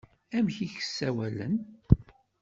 Amek 0.37 0.57
i 0.65 0.67
k-ssawalen? 0.75 1.55